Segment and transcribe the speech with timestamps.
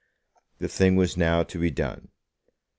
[0.57, 2.07] The thing was now to be done.